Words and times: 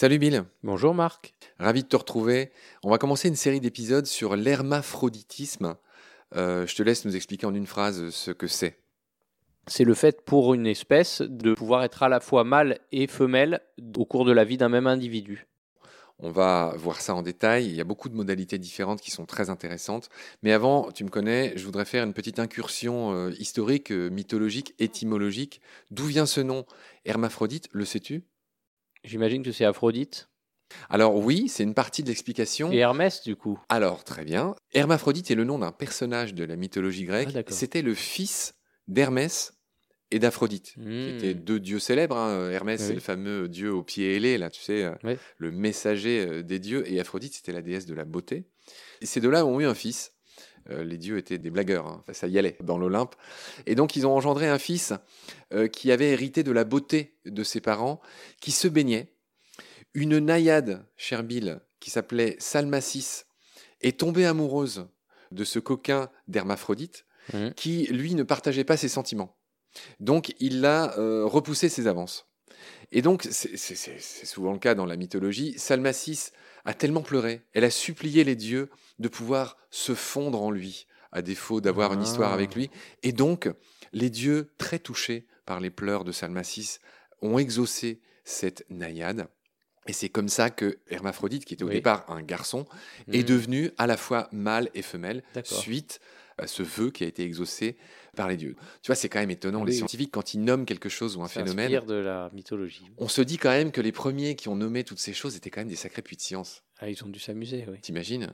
Salut 0.00 0.18
Bill. 0.18 0.44
Bonjour 0.62 0.94
Marc. 0.94 1.34
Ravi 1.58 1.82
de 1.82 1.88
te 1.88 1.94
retrouver. 1.94 2.52
On 2.82 2.88
va 2.88 2.96
commencer 2.96 3.28
une 3.28 3.36
série 3.36 3.60
d'épisodes 3.60 4.06
sur 4.06 4.34
l'hermaphroditisme. 4.34 5.76
Euh, 6.36 6.66
je 6.66 6.74
te 6.74 6.82
laisse 6.82 7.04
nous 7.04 7.16
expliquer 7.16 7.44
en 7.44 7.54
une 7.54 7.66
phrase 7.66 8.08
ce 8.08 8.30
que 8.30 8.46
c'est. 8.46 8.78
C'est 9.66 9.84
le 9.84 9.92
fait 9.92 10.24
pour 10.24 10.54
une 10.54 10.66
espèce 10.66 11.20
de 11.20 11.52
pouvoir 11.52 11.82
être 11.82 12.02
à 12.02 12.08
la 12.08 12.20
fois 12.20 12.44
mâle 12.44 12.78
et 12.92 13.08
femelle 13.08 13.60
au 13.94 14.06
cours 14.06 14.24
de 14.24 14.32
la 14.32 14.44
vie 14.44 14.56
d'un 14.56 14.70
même 14.70 14.86
individu. 14.86 15.49
On 16.22 16.30
va 16.30 16.74
voir 16.76 17.00
ça 17.00 17.14
en 17.14 17.22
détail. 17.22 17.66
Il 17.66 17.74
y 17.74 17.80
a 17.80 17.84
beaucoup 17.84 18.08
de 18.10 18.14
modalités 18.14 18.58
différentes 18.58 19.00
qui 19.00 19.10
sont 19.10 19.24
très 19.24 19.48
intéressantes. 19.48 20.10
Mais 20.42 20.52
avant, 20.52 20.92
tu 20.92 21.04
me 21.04 21.08
connais, 21.08 21.56
je 21.56 21.64
voudrais 21.64 21.86
faire 21.86 22.04
une 22.04 22.12
petite 22.12 22.38
incursion 22.38 23.12
euh, 23.12 23.30
historique, 23.38 23.90
euh, 23.90 24.10
mythologique, 24.10 24.74
étymologique. 24.78 25.62
D'où 25.90 26.04
vient 26.04 26.26
ce 26.26 26.42
nom? 26.42 26.66
Hermaphrodite, 27.06 27.68
le 27.72 27.86
sais-tu? 27.86 28.24
J'imagine 29.02 29.42
que 29.42 29.50
c'est 29.50 29.64
Aphrodite. 29.64 30.28
Alors 30.88 31.16
oui, 31.16 31.48
c'est 31.48 31.62
une 31.62 31.74
partie 31.74 32.02
de 32.02 32.08
l'explication. 32.08 32.70
Et 32.70 32.76
Hermès, 32.76 33.22
du 33.22 33.34
coup. 33.34 33.58
Alors, 33.68 34.04
très 34.04 34.24
bien. 34.24 34.54
Hermaphrodite 34.72 35.30
est 35.30 35.34
le 35.34 35.44
nom 35.44 35.58
d'un 35.58 35.72
personnage 35.72 36.34
de 36.34 36.44
la 36.44 36.56
mythologie 36.56 37.04
grecque. 37.04 37.30
Ah, 37.34 37.40
C'était 37.48 37.82
le 37.82 37.94
fils 37.94 38.54
d'Hermès 38.88 39.54
et 40.10 40.18
d'Aphrodite, 40.18 40.72
qui 40.74 40.80
Hmm. 40.80 41.08
étaient 41.16 41.34
deux 41.34 41.60
dieux 41.60 41.78
célèbres. 41.78 42.16
hein. 42.16 42.50
Hermès, 42.50 42.80
Oui. 42.80 42.86
c'est 42.88 42.94
le 42.94 43.00
fameux 43.00 43.48
dieu 43.48 43.72
aux 43.72 43.82
pieds 43.82 44.16
ailés, 44.16 44.38
là, 44.38 44.50
tu 44.50 44.60
sais, 44.60 44.84
euh, 44.84 44.94
Oui. 45.04 45.16
le 45.38 45.50
messager 45.52 46.20
euh, 46.26 46.42
des 46.42 46.58
dieux. 46.58 46.90
Et 46.90 46.98
Aphrodite, 47.00 47.34
c'était 47.34 47.52
la 47.52 47.62
déesse 47.62 47.86
de 47.86 47.94
la 47.94 48.04
beauté. 48.04 48.44
Et 49.00 49.06
ces 49.06 49.20
deux-là 49.20 49.46
ont 49.46 49.60
eu 49.60 49.66
un 49.66 49.74
fils. 49.74 50.12
Euh, 50.70 50.84
les 50.84 50.98
dieux 50.98 51.16
étaient 51.16 51.38
des 51.38 51.50
blagueurs, 51.50 51.86
hein. 51.86 51.98
Enfin, 52.02 52.12
ça 52.12 52.26
y 52.26 52.38
allait 52.38 52.56
dans 52.62 52.76
l'Olympe. 52.76 53.14
Et 53.66 53.74
donc, 53.74 53.96
ils 53.96 54.06
ont 54.06 54.14
engendré 54.14 54.46
un 54.48 54.58
fils 54.58 54.92
euh, 55.54 55.68
qui 55.68 55.90
avait 55.90 56.10
hérité 56.10 56.42
de 56.42 56.52
la 56.52 56.64
beauté 56.64 57.16
de 57.24 57.42
ses 57.42 57.60
parents, 57.60 58.00
qui 58.40 58.50
se 58.52 58.68
baignait. 58.68 59.14
Une 59.94 60.18
naïade, 60.18 60.84
cher 60.96 61.22
Bill, 61.24 61.60
qui 61.80 61.90
s'appelait 61.90 62.36
Salmacis, 62.38 63.22
est 63.80 63.98
tombée 63.98 64.26
amoureuse 64.26 64.86
de 65.32 65.44
ce 65.44 65.58
coquin 65.58 66.10
d'Hermaphrodite, 66.28 67.06
Mhm. 67.32 67.54
qui, 67.54 67.86
lui, 67.86 68.14
ne 68.14 68.22
partageait 68.22 68.64
pas 68.64 68.76
ses 68.76 68.88
sentiments. 68.88 69.36
Donc, 70.00 70.34
il 70.40 70.60
l'a 70.60 70.96
euh, 70.98 71.24
repoussé 71.24 71.68
ses 71.68 71.86
avances. 71.86 72.26
Et 72.92 73.02
donc, 73.02 73.26
c'est 73.30 74.26
souvent 74.26 74.52
le 74.52 74.58
cas 74.58 74.74
dans 74.74 74.86
la 74.86 74.96
mythologie, 74.96 75.54
Salmacis 75.58 76.30
a 76.64 76.74
tellement 76.74 77.02
pleuré, 77.02 77.42
elle 77.52 77.64
a 77.64 77.70
supplié 77.70 78.24
les 78.24 78.36
dieux 78.36 78.68
de 78.98 79.08
pouvoir 79.08 79.56
se 79.70 79.94
fondre 79.94 80.42
en 80.42 80.50
lui, 80.50 80.86
à 81.12 81.22
défaut 81.22 81.60
d'avoir 81.60 81.92
une 81.94 82.02
histoire 82.02 82.32
Ah. 82.32 82.34
avec 82.34 82.54
lui. 82.54 82.70
Et 83.02 83.12
donc, 83.12 83.48
les 83.92 84.10
dieux, 84.10 84.50
très 84.58 84.78
touchés 84.78 85.26
par 85.46 85.60
les 85.60 85.70
pleurs 85.70 86.04
de 86.04 86.12
Salmacis, 86.12 86.78
ont 87.22 87.38
exaucé 87.38 88.00
cette 88.24 88.64
naïade. 88.70 89.28
Et 89.86 89.92
c'est 89.92 90.08
comme 90.10 90.28
ça 90.28 90.50
que 90.50 90.78
Hermaphrodite, 90.88 91.44
qui 91.46 91.54
était 91.54 91.64
au 91.64 91.68
Oui. 91.68 91.74
départ 91.74 92.04
un 92.08 92.22
garçon, 92.22 92.66
est 93.12 93.22
Hmm. 93.22 93.24
devenu 93.26 93.70
à 93.78 93.86
la 93.86 93.96
fois 93.96 94.28
mâle 94.32 94.68
et 94.74 94.82
femelle, 94.82 95.22
suite 95.44 96.00
à 96.02 96.10
ce 96.46 96.62
vœu 96.62 96.90
qui 96.90 97.04
a 97.04 97.06
été 97.06 97.22
exaucé 97.22 97.76
par 98.16 98.28
les 98.28 98.36
dieux. 98.36 98.56
Tu 98.82 98.88
vois, 98.88 98.94
c'est 98.94 99.08
quand 99.08 99.20
même 99.20 99.30
étonnant. 99.30 99.64
Les 99.64 99.72
scientifiques, 99.72 100.10
quand 100.12 100.34
ils 100.34 100.42
nomment 100.42 100.66
quelque 100.66 100.88
chose 100.88 101.16
ou 101.16 101.22
un 101.22 101.28
Ça 101.28 101.40
phénomène, 101.40 101.84
de 101.84 101.94
la 101.94 102.30
mythologie. 102.32 102.84
on 102.98 103.08
se 103.08 103.22
dit 103.22 103.38
quand 103.38 103.50
même 103.50 103.72
que 103.72 103.80
les 103.80 103.92
premiers 103.92 104.36
qui 104.36 104.48
ont 104.48 104.56
nommé 104.56 104.84
toutes 104.84 104.98
ces 104.98 105.12
choses 105.12 105.36
étaient 105.36 105.50
quand 105.50 105.60
même 105.60 105.68
des 105.68 105.76
sacrés 105.76 106.02
puits 106.02 106.16
de 106.16 106.22
science. 106.22 106.62
Ah, 106.80 106.88
ils 106.88 107.02
ont 107.04 107.08
dû 107.08 107.20
s'amuser, 107.20 107.66
oui. 107.68 107.78
T'imagines? 107.80 108.32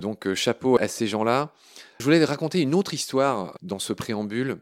Donc, 0.00 0.26
euh, 0.26 0.34
chapeau 0.34 0.78
à 0.80 0.88
ces 0.88 1.06
gens-là. 1.06 1.52
Je 1.98 2.04
voulais 2.04 2.24
raconter 2.24 2.60
une 2.60 2.74
autre 2.74 2.94
histoire 2.94 3.56
dans 3.62 3.78
ce 3.78 3.92
préambule. 3.92 4.58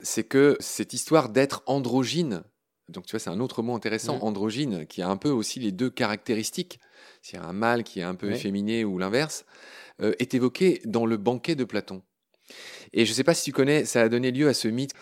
C'est 0.00 0.24
que 0.24 0.56
cette 0.60 0.92
histoire 0.92 1.28
d'être 1.28 1.62
androgyne, 1.66 2.42
donc 2.92 3.06
tu 3.06 3.12
vois, 3.12 3.20
c'est 3.20 3.30
un 3.30 3.40
autre 3.40 3.62
mot 3.62 3.74
intéressant, 3.74 4.16
Mhm. 4.16 4.22
androgyne, 4.22 4.86
qui 4.86 5.02
a 5.02 5.08
un 5.08 5.16
peu 5.16 5.30
aussi 5.30 5.58
les 5.60 5.72
deux 5.72 5.90
caractéristiques, 5.90 6.78
c'est 7.22 7.36
un 7.38 7.52
mâle 7.52 7.82
qui 7.84 8.00
est 8.00 8.04
un 8.04 8.14
peu 8.14 8.28
Oui. 8.28 8.34
efféminé 8.34 8.84
ou 8.84 8.98
l'inverse, 8.98 9.44
euh, 10.00 10.14
est 10.18 10.34
évoqué 10.34 10.80
dans 10.84 11.06
le 11.06 11.16
banquet 11.16 11.54
de 11.54 11.64
Platon. 11.64 12.02
Et 12.92 13.06
je 13.06 13.10
ne 13.10 13.14
sais 13.14 13.24
pas 13.24 13.34
si 13.34 13.44
tu 13.44 13.52
connais, 13.52 13.84
ça 13.84 14.02
a 14.02 14.08
donné 14.08 14.30
lieu 14.30 14.48
à 14.48 14.54
ce 14.54 14.68
mythe 14.68 14.92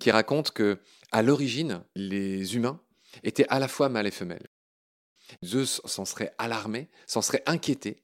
qui 0.00 0.10
raconte 0.10 0.50
que, 0.52 0.78
à 1.12 1.22
l'origine, 1.22 1.82
les 1.94 2.56
humains 2.56 2.80
étaient 3.22 3.46
à 3.48 3.58
la 3.58 3.68
fois 3.68 3.88
mâles 3.88 4.06
et 4.06 4.10
femelles. 4.10 4.48
Zeus 5.44 5.80
s'en 5.84 6.04
serait 6.04 6.32
alarmé, 6.38 6.88
s'en 7.06 7.22
serait 7.22 7.42
inquiété, 7.46 8.02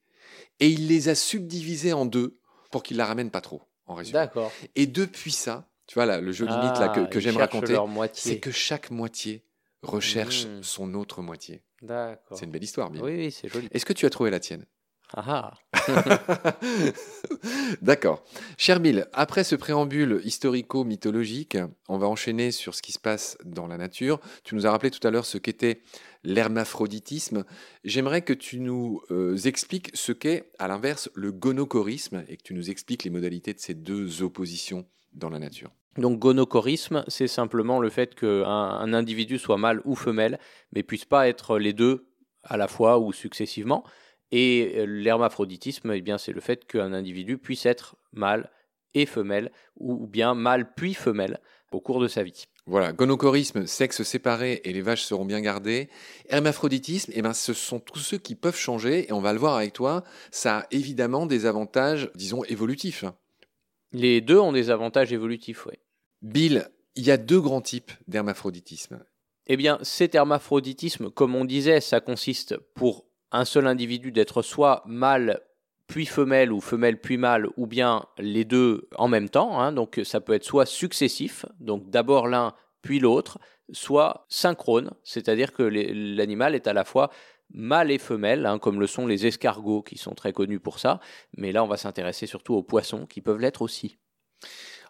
et 0.58 0.68
il 0.68 0.88
les 0.88 1.08
a 1.08 1.14
subdivisés 1.14 1.92
en 1.92 2.06
deux 2.06 2.38
pour 2.70 2.82
qu'ils 2.82 2.96
la 2.96 3.06
ramènent 3.06 3.30
pas 3.30 3.40
trop, 3.40 3.62
en 3.86 3.94
résumé. 3.94 4.18
D'accord. 4.18 4.52
Et 4.76 4.86
depuis 4.86 5.32
ça, 5.32 5.69
tu 5.90 5.94
vois, 5.96 6.06
là, 6.06 6.20
le 6.20 6.30
joli 6.30 6.52
mythe 6.52 6.78
là, 6.78 6.88
que, 6.88 7.00
Ah, 7.00 7.06
que 7.06 7.18
ils 7.18 7.20
j'aime 7.20 7.36
raconter, 7.36 7.76
c'est 8.12 8.38
que 8.38 8.52
chaque 8.52 8.92
moitié 8.92 9.42
recherche 9.82 10.46
Mmh. 10.46 10.62
son 10.62 10.94
autre 10.94 11.20
moitié. 11.20 11.64
D'accord. 11.82 12.38
C'est 12.38 12.44
une 12.44 12.52
belle 12.52 12.62
histoire, 12.62 12.90
bien. 12.90 13.02
Oui, 13.02 13.16
oui, 13.16 13.32
c'est 13.32 13.48
joli. 13.48 13.66
Est-ce 13.72 13.84
que 13.84 13.92
tu 13.92 14.06
as 14.06 14.10
trouvé 14.10 14.30
la 14.30 14.38
tienne? 14.38 14.66
Ah, 15.16 15.52
ah. 15.72 16.56
D'accord. 17.82 18.22
Cher 18.56 18.78
Bill, 18.78 19.08
après 19.12 19.42
ce 19.42 19.56
préambule 19.56 20.20
historico-mythologique, 20.22 21.58
on 21.88 21.98
va 21.98 22.06
enchaîner 22.06 22.52
sur 22.52 22.76
ce 22.76 22.82
qui 22.82 22.92
se 22.92 23.00
passe 23.00 23.36
dans 23.44 23.66
la 23.66 23.76
nature. 23.76 24.20
Tu 24.44 24.54
nous 24.54 24.68
as 24.68 24.70
rappelé 24.70 24.92
tout 24.92 25.04
à 25.04 25.10
l'heure 25.10 25.26
ce 25.26 25.38
qu'était 25.38 25.82
l'hermaphroditisme. 26.22 27.44
J'aimerais 27.82 28.22
que 28.22 28.32
tu 28.32 28.60
nous 28.60 29.02
euh, 29.10 29.36
expliques 29.38 29.90
ce 29.94 30.12
qu'est, 30.12 30.52
à 30.60 30.68
l'inverse, 30.68 31.10
le 31.14 31.32
gonochorisme 31.32 32.22
et 32.28 32.36
que 32.36 32.44
tu 32.44 32.54
nous 32.54 32.70
expliques 32.70 33.02
les 33.02 33.10
modalités 33.10 33.54
de 33.54 33.58
ces 33.58 33.74
deux 33.74 34.22
oppositions 34.22 34.86
dans 35.14 35.30
la 35.30 35.40
nature. 35.40 35.72
Donc 35.98 36.18
gonochorisme, 36.18 37.04
c'est 37.08 37.28
simplement 37.28 37.80
le 37.80 37.90
fait 37.90 38.14
qu'un 38.14 38.44
un 38.44 38.92
individu 38.92 39.38
soit 39.38 39.58
mâle 39.58 39.80
ou 39.84 39.96
femelle, 39.96 40.38
mais 40.72 40.82
puisse 40.82 41.04
pas 41.04 41.28
être 41.28 41.58
les 41.58 41.72
deux 41.72 42.06
à 42.44 42.56
la 42.56 42.68
fois 42.68 42.98
ou 42.98 43.12
successivement. 43.12 43.84
Et 44.32 44.74
euh, 44.76 44.84
l'hermaphroditisme, 44.84 45.92
eh 45.92 46.00
bien, 46.00 46.16
c'est 46.16 46.32
le 46.32 46.40
fait 46.40 46.64
qu'un 46.64 46.92
individu 46.92 47.38
puisse 47.38 47.66
être 47.66 47.96
mâle 48.12 48.50
et 48.94 49.06
femelle, 49.06 49.50
ou 49.76 50.04
ou 50.04 50.06
bien 50.06 50.34
mâle 50.34 50.72
puis 50.74 50.94
femelle 50.94 51.40
au 51.72 51.80
cours 51.80 52.00
de 52.00 52.08
sa 52.08 52.22
vie. 52.22 52.46
Voilà, 52.66 52.92
gonochorisme, 52.92 53.66
sexe 53.66 54.02
séparé 54.02 54.60
et 54.64 54.72
les 54.72 54.82
vaches 54.82 55.02
seront 55.02 55.24
bien 55.24 55.40
gardées. 55.40 55.88
Hermaphroditisme, 56.28 57.12
eh 57.14 57.22
ben, 57.22 57.32
ce 57.32 57.52
sont 57.52 57.80
tous 57.80 57.98
ceux 57.98 58.18
qui 58.18 58.34
peuvent 58.34 58.56
changer 58.56 59.08
et 59.08 59.12
on 59.12 59.20
va 59.20 59.32
le 59.32 59.38
voir 59.38 59.56
avec 59.56 59.72
toi. 59.72 60.04
Ça 60.30 60.58
a 60.58 60.66
évidemment 60.70 61.26
des 61.26 61.46
avantages, 61.46 62.10
disons, 62.14 62.44
évolutifs. 62.44 63.04
Les 63.92 64.20
deux 64.20 64.38
ont 64.38 64.52
des 64.52 64.70
avantages 64.70 65.12
évolutifs, 65.12 65.66
oui. 65.66 65.74
Bill, 66.22 66.68
il 66.96 67.04
y 67.04 67.10
a 67.10 67.16
deux 67.16 67.40
grands 67.40 67.60
types 67.60 67.92
d'hermaphroditisme. 68.08 69.04
Eh 69.46 69.56
bien, 69.56 69.78
cet 69.82 70.14
hermaphroditisme, 70.14 71.10
comme 71.10 71.34
on 71.34 71.44
disait, 71.44 71.80
ça 71.80 72.00
consiste 72.00 72.56
pour 72.74 73.06
un 73.32 73.44
seul 73.44 73.66
individu 73.66 74.12
d'être 74.12 74.42
soit 74.42 74.82
mâle 74.86 75.40
puis 75.86 76.06
femelle 76.06 76.52
ou 76.52 76.60
femelle 76.60 77.00
puis 77.00 77.16
mâle, 77.16 77.48
ou 77.56 77.66
bien 77.66 78.04
les 78.18 78.44
deux 78.44 78.88
en 78.96 79.08
même 79.08 79.28
temps. 79.28 79.60
hein. 79.60 79.72
donc 79.72 80.00
ça 80.04 80.20
peut 80.20 80.34
être 80.34 80.44
soit 80.44 80.66
successif, 80.66 81.46
donc 81.58 81.90
d'abord 81.90 82.28
l'un 82.28 82.54
puis 82.82 83.00
l'autre, 83.00 83.38
soit 83.72 84.26
synchrone, 84.28 84.90
c'est-à-dire 85.04 85.52
que 85.52 85.62
l'animal 85.62 86.54
est 86.54 86.66
à 86.66 86.72
la 86.72 86.84
fois 86.84 87.10
mâle 87.52 87.90
et 87.90 87.98
femelle, 87.98 88.46
hein, 88.46 88.58
comme 88.58 88.80
le 88.80 88.86
sont 88.86 89.06
les 89.06 89.26
escargots 89.26 89.82
qui 89.82 89.98
sont 89.98 90.14
très 90.14 90.32
connus 90.32 90.60
pour 90.60 90.78
ça. 90.78 91.00
Mais 91.36 91.52
là, 91.52 91.64
on 91.64 91.66
va 91.66 91.76
s'intéresser 91.76 92.26
surtout 92.26 92.54
aux 92.54 92.62
poissons 92.62 93.06
qui 93.06 93.20
peuvent 93.20 93.40
l'être 93.40 93.62
aussi. 93.62 93.98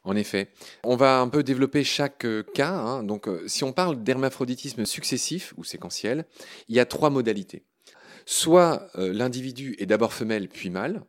En 0.05 0.17
effet, 0.17 0.49
on 0.83 0.97
va 0.97 1.21
un 1.21 1.29
peu 1.29 1.43
développer 1.43 1.85
chaque 1.85 2.25
euh, 2.25 2.43
cas. 2.43 2.73
hein. 2.73 3.03
Donc, 3.03 3.29
euh, 3.29 3.47
si 3.47 3.65
on 3.65 3.73
parle 3.73 4.03
d'hermaphroditisme 4.03 4.87
successif 4.87 5.53
ou 5.57 5.65
séquentiel, 5.65 6.25
il 6.69 6.77
y 6.77 6.81
a 6.81 6.87
trois 6.87 7.11
modalités. 7.11 7.65
Soit 8.25 8.89
euh, 8.97 9.13
l'individu 9.13 9.77
est 9.79 9.87
d'abord 9.87 10.15
femelle 10.15 10.49
puis 10.49 10.71
mâle, 10.71 11.05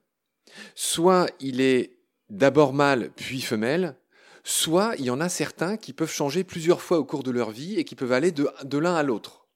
soit 0.75 1.27
il 1.39 1.61
est 1.61 1.97
d'abord 2.29 2.73
mâle 2.73 3.11
puis 3.15 3.41
femelle, 3.41 3.95
soit 4.43 4.95
il 4.97 5.05
y 5.05 5.09
en 5.09 5.21
a 5.21 5.29
certains 5.29 5.77
qui 5.77 5.93
peuvent 5.93 6.11
changer 6.11 6.43
plusieurs 6.43 6.81
fois 6.81 6.99
au 6.99 7.05
cours 7.05 7.23
de 7.23 7.31
leur 7.31 7.51
vie 7.51 7.75
et 7.75 7.83
qui 7.83 7.95
peuvent 7.95 8.11
aller 8.11 8.31
de, 8.31 8.77
l'un 8.77 8.95
à 8.95 9.03
l'autre 9.03 9.47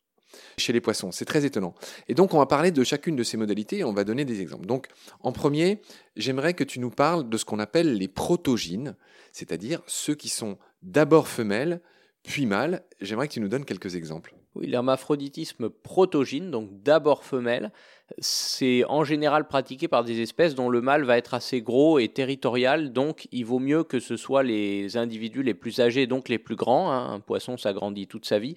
chez 0.57 0.73
les 0.73 0.81
poissons. 0.81 1.11
C'est 1.11 1.25
très 1.25 1.45
étonnant. 1.45 1.73
Et 2.07 2.13
donc, 2.13 2.33
on 2.33 2.37
va 2.37 2.45
parler 2.45 2.71
de 2.71 2.83
chacune 2.83 3.15
de 3.15 3.23
ces 3.23 3.37
modalités 3.37 3.79
et 3.79 3.83
on 3.83 3.93
va 3.93 4.03
donner 4.03 4.25
des 4.25 4.41
exemples. 4.41 4.65
Donc, 4.65 4.87
en 5.21 5.31
premier, 5.31 5.81
j'aimerais 6.15 6.53
que 6.53 6.63
tu 6.63 6.79
nous 6.79 6.91
parles 6.91 7.29
de 7.29 7.37
ce 7.37 7.45
qu'on 7.45 7.59
appelle 7.59 7.97
les 7.97 8.07
protogynes, 8.07 8.95
c'est-à-dire 9.31 9.81
ceux 9.87 10.15
qui 10.15 10.29
sont 10.29 10.57
d'abord 10.81 11.27
femelles, 11.27 11.81
puis 12.23 12.45
mâles. 12.45 12.83
J'aimerais 13.01 13.27
que 13.27 13.33
tu 13.33 13.41
nous 13.41 13.49
donnes 13.49 13.65
quelques 13.65 13.95
exemples. 13.95 14.33
Oui, 14.55 14.67
l'hermaphroditisme 14.67 15.69
protogyne, 15.69 16.49
donc 16.49 16.69
d'abord 16.81 17.25
femelle, 17.25 17.73
c'est 18.19 18.85
en 18.85 19.03
général 19.03 19.47
pratiqué 19.47 19.89
par 19.89 20.05
des 20.05 20.21
espèces 20.21 20.55
dont 20.55 20.69
le 20.69 20.79
mâle 20.79 21.03
va 21.03 21.17
être 21.17 21.33
assez 21.33 21.61
gros 21.61 21.99
et 21.99 22.07
territorial, 22.07 22.93
donc 22.93 23.27
il 23.33 23.43
vaut 23.43 23.59
mieux 23.59 23.83
que 23.83 23.99
ce 23.99 24.15
soit 24.15 24.43
les 24.43 24.95
individus 24.95 25.43
les 25.43 25.53
plus 25.53 25.81
âgés, 25.81 26.07
donc 26.07 26.29
les 26.29 26.39
plus 26.39 26.55
grands, 26.55 26.89
hein, 26.89 27.13
un 27.13 27.19
poisson 27.19 27.57
s'agrandit 27.57 28.07
toute 28.07 28.25
sa 28.25 28.39
vie, 28.39 28.55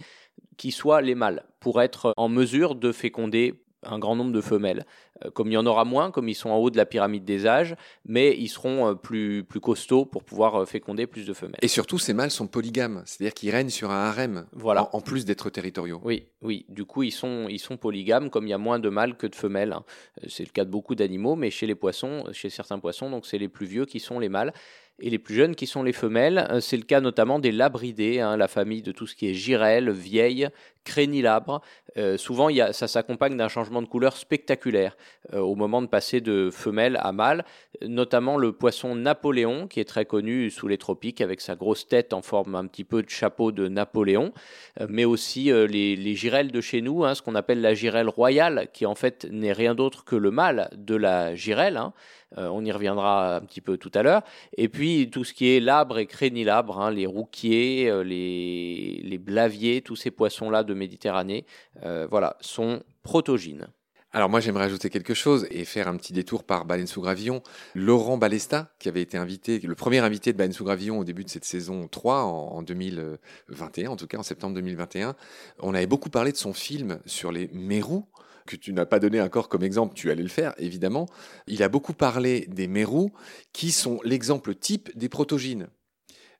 qui 0.56 0.70
soient 0.70 1.00
les 1.00 1.16
mâles, 1.16 1.44
pour 1.58 1.82
être 1.82 2.14
en 2.16 2.28
mesure 2.28 2.76
de 2.76 2.92
féconder 2.92 3.54
un 3.82 3.98
grand 3.98 4.16
nombre 4.16 4.32
de 4.32 4.40
femelles. 4.40 4.84
Euh, 5.24 5.30
comme 5.30 5.48
il 5.48 5.54
y 5.54 5.56
en 5.56 5.66
aura 5.66 5.84
moins, 5.84 6.10
comme 6.10 6.28
ils 6.28 6.34
sont 6.34 6.50
en 6.50 6.56
haut 6.56 6.70
de 6.70 6.76
la 6.76 6.86
pyramide 6.86 7.24
des 7.24 7.46
âges, 7.46 7.74
mais 8.04 8.36
ils 8.36 8.48
seront 8.48 8.88
euh, 8.88 8.94
plus, 8.94 9.44
plus 9.44 9.60
costauds 9.60 10.04
pour 10.04 10.24
pouvoir 10.24 10.62
euh, 10.62 10.66
féconder 10.66 11.06
plus 11.06 11.26
de 11.26 11.32
femelles. 11.32 11.58
Et 11.62 11.68
surtout, 11.68 11.98
ces 11.98 12.12
mâles 12.12 12.30
sont 12.30 12.46
polygames, 12.46 13.02
c'est-à-dire 13.04 13.34
qu'ils 13.34 13.50
règnent 13.50 13.70
sur 13.70 13.90
un 13.90 14.08
harem, 14.08 14.46
voilà. 14.52 14.88
en, 14.92 15.00
plus 15.00 15.24
d'être 15.24 15.50
territoriaux. 15.50 16.00
Oui, 16.04 16.26
oui. 16.42 16.66
Du 16.68 16.84
coup, 16.84 17.02
ils 17.02 17.12
sont, 17.12 17.46
ils 17.48 17.58
sont 17.58 17.76
polygames, 17.76 18.30
comme 18.30 18.46
il 18.46 18.50
y 18.50 18.54
a 18.54 18.58
moins 18.58 18.78
de 18.78 18.88
mâles 18.88 19.16
que 19.16 19.26
de 19.26 19.34
femelles. 19.34 19.72
Hein. 19.72 19.84
C'est 20.28 20.44
le 20.44 20.50
cas 20.50 20.64
de 20.64 20.70
beaucoup 20.70 20.94
d'animaux, 20.94 21.36
mais 21.36 21.50
chez 21.50 21.66
les 21.66 21.74
poissons, 21.74 22.24
chez 22.32 22.50
certains 22.50 22.78
poissons, 22.78 23.10
donc 23.10 23.26
c'est 23.26 23.38
les 23.38 23.48
plus 23.48 23.66
vieux 23.66 23.86
qui 23.86 24.00
sont 24.00 24.18
les 24.18 24.28
mâles 24.28 24.52
et 25.00 25.10
les 25.10 25.18
plus 25.18 25.34
jeunes 25.34 25.54
qui 25.54 25.66
sont 25.66 25.82
les 25.82 25.92
femelles. 25.92 26.48
C'est 26.60 26.76
le 26.76 26.82
cas 26.82 27.00
notamment 27.00 27.38
des 27.38 27.52
labridés, 27.52 28.20
hein, 28.20 28.36
la 28.36 28.48
famille 28.48 28.82
de 28.82 28.92
tout 28.92 29.06
ce 29.06 29.14
qui 29.14 29.28
est 29.28 29.34
girelle, 29.34 29.90
vieille, 29.90 30.48
crénilabre. 30.84 31.60
Euh, 31.96 32.16
souvent, 32.16 32.48
ça 32.72 32.88
s'accompagne 32.88 33.36
d'un 33.36 33.48
changement 33.48 33.82
de 33.82 33.86
couleur 33.86 34.16
spectaculaire 34.16 34.96
euh, 35.34 35.40
au 35.40 35.54
moment 35.54 35.82
de 35.82 35.86
passer 35.86 36.20
de 36.20 36.50
femelle 36.50 36.98
à 37.02 37.12
mâle, 37.12 37.44
notamment 37.82 38.36
le 38.36 38.52
poisson 38.52 38.94
Napoléon, 38.94 39.66
qui 39.68 39.80
est 39.80 39.84
très 39.84 40.04
connu 40.04 40.50
sous 40.50 40.68
les 40.68 40.78
tropiques 40.78 41.20
avec 41.20 41.40
sa 41.40 41.56
grosse 41.56 41.86
tête 41.86 42.12
en 42.12 42.22
forme 42.22 42.54
un 42.54 42.66
petit 42.66 42.84
peu 42.84 43.02
de 43.02 43.10
chapeau 43.10 43.52
de 43.52 43.68
Napoléon, 43.68 44.32
euh, 44.80 44.86
mais 44.88 45.04
aussi 45.04 45.52
euh, 45.52 45.66
les, 45.66 45.96
les, 45.96 46.14
girelles 46.14 46.52
de 46.52 46.60
chez 46.60 46.80
nous, 46.80 47.04
hein, 47.04 47.14
ce 47.14 47.22
qu'on 47.22 47.34
appelle 47.34 47.60
la 47.60 47.74
girelle 47.74 48.08
royale, 48.08 48.68
qui 48.72 48.86
en 48.86 48.94
fait 48.94 49.26
n'est 49.30 49.52
rien 49.52 49.74
d'autre 49.74 50.04
que 50.04 50.16
le 50.16 50.30
mâle 50.30 50.70
de 50.76 50.94
la 50.94 51.34
girelle. 51.34 51.76
Hein. 51.76 51.92
Euh, 52.36 52.48
on 52.48 52.64
y 52.64 52.72
reviendra 52.72 53.36
un 53.36 53.40
petit 53.40 53.60
peu 53.60 53.78
tout 53.78 53.90
à 53.94 54.02
l'heure. 54.02 54.22
Et 54.56 54.68
puis 54.68 55.08
tout 55.10 55.24
ce 55.24 55.32
qui 55.32 55.48
est 55.48 55.60
labre 55.60 55.98
et 55.98 56.06
crénilabre, 56.06 56.80
hein, 56.80 56.90
les 56.90 57.06
rouquiers, 57.06 57.88
euh, 57.88 58.02
les, 58.02 59.18
blaviers, 59.18 59.80
tous 59.82 59.96
ces 59.96 60.10
poissons-là 60.10 60.62
de 60.62 60.74
Méditerranée, 60.74 61.46
euh, 61.84 62.06
voilà, 62.10 62.36
sont 62.40 62.82
protogynes. 63.02 63.68
Alors 64.10 64.30
moi 64.30 64.40
j'aimerais 64.40 64.64
ajouter 64.64 64.88
quelque 64.88 65.12
chose 65.12 65.46
et 65.50 65.66
faire 65.66 65.86
un 65.86 65.96
petit 65.96 66.14
détour 66.14 66.44
par 66.44 66.64
Baleine 66.64 66.86
sous 66.86 67.02
gravillon. 67.02 67.42
Laurent 67.74 68.16
Balesta, 68.16 68.72
qui 68.78 68.88
avait 68.88 69.02
été 69.02 69.18
invité, 69.18 69.58
le 69.58 69.74
premier 69.74 69.98
invité 69.98 70.32
de 70.32 70.38
Baleine 70.38 70.52
sous 70.52 70.64
gravillon 70.64 70.98
au 70.98 71.04
début 71.04 71.24
de 71.24 71.28
cette 71.28 71.44
saison 71.44 71.88
3 71.88 72.22
en, 72.22 72.62
2021, 72.62 73.90
en 73.90 73.96
tout 73.96 74.06
cas 74.06 74.16
en 74.16 74.22
septembre 74.22 74.54
2021, 74.54 75.14
on 75.60 75.74
avait 75.74 75.86
beaucoup 75.86 76.08
parlé 76.08 76.32
de 76.32 76.38
son 76.38 76.54
film 76.54 77.00
sur 77.04 77.32
les 77.32 77.48
mérous 77.52 78.06
que 78.48 78.56
tu 78.56 78.72
n'as 78.72 78.86
pas 78.86 78.98
donné 78.98 79.20
encore 79.20 79.48
comme 79.48 79.62
exemple, 79.62 79.94
tu 79.94 80.10
allais 80.10 80.22
le 80.22 80.28
faire, 80.28 80.54
évidemment. 80.58 81.06
Il 81.46 81.62
a 81.62 81.68
beaucoup 81.68 81.92
parlé 81.92 82.46
des 82.48 82.66
mérous, 82.66 83.12
qui 83.52 83.70
sont 83.70 84.00
l'exemple 84.02 84.54
type 84.54 84.96
des 84.96 85.08
protogynes. 85.08 85.68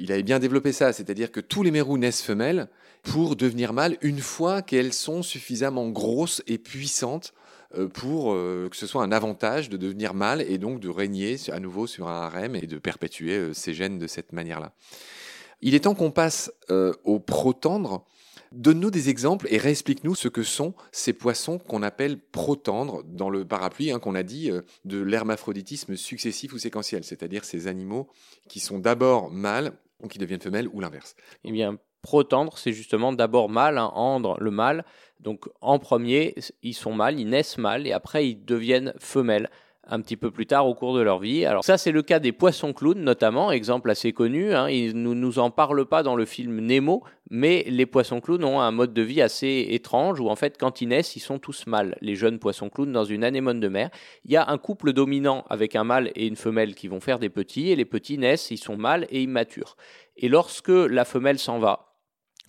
Il 0.01 0.11
avait 0.13 0.23
bien 0.23 0.39
développé 0.39 0.73
ça, 0.73 0.93
c'est-à-dire 0.93 1.31
que 1.31 1.41
tous 1.41 1.63
les 1.63 1.71
mérous 1.71 1.99
naissent 1.99 2.23
femelles 2.23 2.69
pour 3.03 3.37
devenir 3.37 3.73
mâles 3.73 3.97
une 4.01 4.21
fois 4.21 4.63
qu'elles 4.63 4.93
sont 4.93 5.23
suffisamment 5.23 5.89
grosses 5.89 6.43
et 6.47 6.59
puissantes 6.59 7.35
euh, 7.77 7.87
pour 7.87 8.33
euh, 8.33 8.69
que 8.71 8.77
ce 8.77 8.87
soit 8.87 9.03
un 9.03 9.13
avantage 9.13 9.69
de 9.69 9.77
devenir 9.77 10.15
mâle 10.15 10.41
et 10.41 10.57
donc 10.57 10.81
de 10.81 10.89
régner 10.89 11.37
à 11.53 11.61
nouveau 11.61 11.87
sur 11.87 12.09
un 12.09 12.23
harem 12.23 12.57
et 12.57 12.67
de 12.67 12.79
perpétuer 12.79 13.35
euh, 13.35 13.53
ses 13.53 13.75
gènes 13.75 13.99
de 13.99 14.07
cette 14.07 14.33
manière-là. 14.33 14.73
Il 15.61 15.75
est 15.75 15.81
temps 15.81 15.95
qu'on 15.95 16.13
passe 16.13 16.53
au 17.03 17.19
protendre. 17.19 18.07
Donne-nous 18.53 18.91
des 18.91 19.09
exemples 19.11 19.47
et 19.50 19.59
réexplique-nous 19.59 20.15
ce 20.15 20.29
que 20.29 20.43
sont 20.43 20.75
ces 20.93 21.12
poissons 21.12 21.59
qu'on 21.59 21.83
appelle 21.83 22.19
protandres 22.19 23.03
dans 23.05 23.31
le 23.31 23.45
parapluie 23.45 23.91
hein, 23.91 23.99
qu'on 23.99 24.15
a 24.15 24.23
dit 24.23 24.50
de 24.85 25.00
l'hermaphroditisme 25.00 25.97
successif 25.97 26.53
ou 26.53 26.59
séquentiel, 26.59 27.05
c'est-à-dire 27.05 27.45
ces 27.45 27.67
animaux 27.67 28.09
qui 28.49 28.61
sont 28.61 28.79
d'abord 28.79 29.31
mâles 29.31 29.73
ou 30.03 30.09
qui 30.09 30.19
deviennent 30.19 30.41
femelles 30.41 30.69
ou 30.73 30.81
l'inverse. 30.81 31.15
Eh 31.45 31.53
bien, 31.53 31.79
protendre, 32.03 32.56
c'est 32.59 32.73
justement 32.73 33.12
d'abord 33.12 33.49
mâle, 33.49 33.79
hein, 33.79 33.91
endre, 33.95 34.37
le 34.41 34.50
mâle. 34.50 34.85
Donc 35.21 35.49
en 35.61 35.79
premier, 35.79 36.35
ils 36.62 36.75
sont 36.75 36.95
mâles, 36.95 37.19
ils 37.19 37.29
naissent 37.29 37.59
mâles 37.59 37.87
et 37.87 37.93
après 37.93 38.29
ils 38.29 38.45
deviennent 38.45 38.95
femelles 38.99 39.50
un 39.88 40.00
petit 40.00 40.17
peu 40.17 40.31
plus 40.31 40.46
tard 40.46 40.67
au 40.67 40.75
cours 40.75 40.94
de 40.94 41.00
leur 41.00 41.19
vie. 41.19 41.46
Alors 41.46 41.64
ça, 41.64 41.79
c'est 41.79 41.93
le 41.93 42.02
cas 42.02 42.19
des 42.19 42.32
poissons 42.32 42.73
clowns 42.73 43.00
notamment, 43.00 43.50
exemple 43.50 43.90
assez 43.90 44.12
connu. 44.12 44.55
Hein. 44.55 44.69
Ils 44.69 45.00
ne 45.00 45.14
nous 45.14 45.38
en 45.38 45.50
parlent 45.50 45.87
pas 45.87 46.02
dans 46.02 46.14
le 46.14 46.26
film 46.26 46.61
Nemo, 46.61 47.02
mais 47.31 47.64
les 47.69 47.87
poissons 47.87 48.20
clowns 48.20 48.44
ont 48.44 48.61
un 48.61 48.70
mode 48.70 48.93
de 48.93 49.02
vie 49.02 49.23
assez 49.23 49.67
étrange 49.70 50.20
où 50.20 50.29
en 50.29 50.37
fait, 50.37 50.56
quand 50.58 50.81
ils 50.81 50.88
naissent, 50.88 51.17
ils 51.17 51.20
sont 51.20 51.38
tous 51.38 51.67
mâles. 51.67 51.96
Les 52.00 52.14
jeunes 52.14 52.38
poissons 52.38 52.69
clowns 52.69 52.93
dans 52.93 53.05
une 53.05 53.25
anémone 53.25 53.61
de 53.61 53.69
mer, 53.69 53.90
il 54.25 54.32
y 54.32 54.37
a 54.37 54.49
un 54.49 54.58
couple 54.58 54.93
dominant 54.93 55.44
avec 55.49 55.75
un 55.75 55.85
mâle 55.85 56.12
et 56.14 56.26
une 56.26 56.37
femelle 56.37 56.75
qui 56.75 56.88
vont 56.88 57.00
faire 57.00 57.19
des 57.19 57.31
petits, 57.31 57.70
et 57.70 57.76
les 57.76 57.85
petits 57.85 58.19
naissent, 58.19 58.50
ils 58.50 58.58
sont 58.58 58.76
mâles 58.76 59.06
et 59.11 59.23
immatures. 59.23 59.76
Et 60.17 60.29
lorsque 60.29 60.69
la 60.69 61.05
femelle 61.05 61.38
s'en 61.38 61.58
va, 61.58 61.88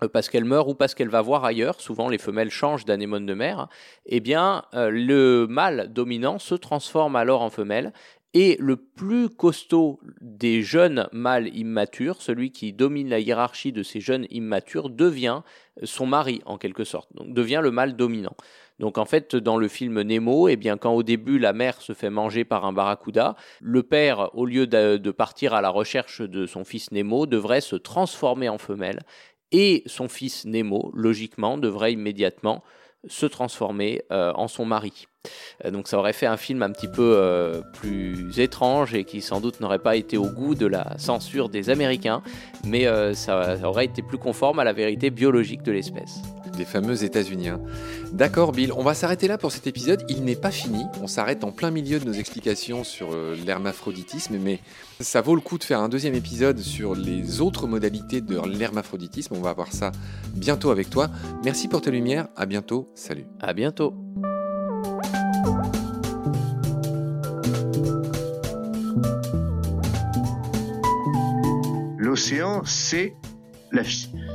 parce 0.07 0.29
qu'elle 0.29 0.45
meurt 0.45 0.69
ou 0.69 0.75
parce 0.75 0.95
qu'elle 0.95 1.09
va 1.09 1.21
voir 1.21 1.43
ailleurs, 1.43 1.81
souvent 1.81 2.09
les 2.09 2.17
femelles 2.17 2.51
changent 2.51 2.85
d'anémone 2.85 3.25
de 3.25 3.33
mer, 3.33 3.67
eh 4.05 4.19
bien 4.19 4.63
euh, 4.73 4.89
le 4.89 5.47
mâle 5.47 5.91
dominant 5.91 6.39
se 6.39 6.55
transforme 6.55 7.15
alors 7.15 7.41
en 7.41 7.49
femelle 7.49 7.91
et 8.33 8.57
le 8.59 8.75
plus 8.75 9.29
costaud 9.29 9.99
des 10.21 10.61
jeunes 10.61 11.07
mâles 11.11 11.47
immatures, 11.55 12.21
celui 12.21 12.51
qui 12.51 12.73
domine 12.73 13.09
la 13.09 13.19
hiérarchie 13.19 13.71
de 13.71 13.81
ces 13.81 13.99
jeunes 13.99 14.27
immatures, 14.29 14.89
devient 14.89 15.41
son 15.83 16.05
mari 16.05 16.41
en 16.45 16.57
quelque 16.57 16.83
sorte, 16.83 17.09
donc 17.15 17.33
devient 17.33 17.61
le 17.63 17.71
mâle 17.71 17.95
dominant. 17.95 18.35
Donc 18.77 18.97
en 18.97 19.05
fait, 19.05 19.35
dans 19.35 19.57
le 19.57 19.67
film 19.67 20.01
Nemo, 20.01 20.47
eh 20.47 20.55
bien 20.55 20.77
quand 20.77 20.93
au 20.93 21.03
début 21.03 21.39
la 21.39 21.53
mère 21.53 21.81
se 21.81 21.93
fait 21.93 22.09
manger 22.09 22.45
par 22.45 22.65
un 22.65 22.71
barracuda, 22.71 23.35
le 23.61 23.83
père, 23.83 24.29
au 24.35 24.45
lieu 24.45 24.67
de 24.67 25.11
partir 25.11 25.53
à 25.53 25.61
la 25.61 25.69
recherche 25.69 26.21
de 26.21 26.45
son 26.45 26.63
fils 26.63 26.91
Nemo, 26.91 27.25
devrait 27.25 27.61
se 27.61 27.75
transformer 27.75 28.47
en 28.47 28.57
femelle 28.57 28.99
et 29.51 29.83
son 29.85 30.07
fils 30.07 30.45
Nemo, 30.45 30.91
logiquement, 30.93 31.57
devrait 31.57 31.93
immédiatement 31.93 32.63
se 33.07 33.25
transformer 33.25 34.01
euh, 34.11 34.31
en 34.35 34.47
son 34.47 34.65
mari. 34.65 35.07
Euh, 35.63 35.71
donc 35.71 35.87
ça 35.87 35.97
aurait 35.97 36.13
fait 36.13 36.25
un 36.25 36.37
film 36.37 36.61
un 36.63 36.71
petit 36.71 36.87
peu 36.87 37.13
euh, 37.15 37.61
plus 37.73 38.39
étrange 38.39 38.93
et 38.93 39.05
qui 39.05 39.21
sans 39.21 39.39
doute 39.39 39.61
n'aurait 39.61 39.79
pas 39.79 39.95
été 39.95 40.17
au 40.17 40.27
goût 40.27 40.55
de 40.55 40.65
la 40.65 40.97
censure 40.97 41.49
des 41.49 41.69
Américains, 41.69 42.21
mais 42.65 42.85
ça 43.15 43.57
aurait 43.63 43.85
été 43.85 44.01
plus 44.01 44.17
conforme 44.17 44.59
à 44.59 44.63
la 44.63 44.73
vérité 44.73 45.09
biologique 45.09 45.63
de 45.63 45.71
l'espèce 45.71 46.21
des 46.59 46.65
fameux 46.65 47.03
États-Unis. 47.03 47.47
Hein. 47.47 47.61
D'accord, 48.11 48.51
Bill, 48.51 48.73
on 48.73 48.83
va 48.83 48.93
s'arrêter 48.93 49.27
là 49.27 49.37
pour 49.37 49.51
cet 49.51 49.65
épisode. 49.65 50.03
Il 50.09 50.25
n'est 50.25 50.35
pas 50.35 50.51
fini. 50.51 50.83
On 51.01 51.07
s'arrête 51.07 51.45
en 51.45 51.51
plein 51.51 51.71
milieu 51.71 51.99
de 51.99 52.05
nos 52.05 52.13
explications 52.13 52.83
sur 52.83 53.13
euh, 53.13 53.35
l'hermaphroditisme, 53.45 54.37
mais 54.37 54.59
ça 54.99 55.21
vaut 55.21 55.35
le 55.35 55.41
coup 55.41 55.57
de 55.57 55.63
faire 55.63 55.79
un 55.79 55.87
deuxième 55.87 56.15
épisode 56.15 56.59
sur 56.59 56.95
les 56.95 57.39
autres 57.39 57.65
modalités 57.65 58.19
de 58.19 58.37
l'hermaphroditisme. 58.45 59.35
On 59.35 59.41
va 59.41 59.53
voir 59.53 59.71
ça 59.71 59.93
bientôt 60.35 60.69
avec 60.69 60.89
toi. 60.89 61.09
Merci 61.45 61.69
pour 61.69 61.81
tes 61.81 61.91
lumières. 61.91 62.27
À 62.35 62.45
bientôt. 62.45 62.91
Salut. 62.93 63.25
À 63.39 63.53
bientôt. 63.53 63.93
L'océan, 71.97 72.63
c'est 72.65 73.13
la 73.71 73.81
vie. 73.81 74.11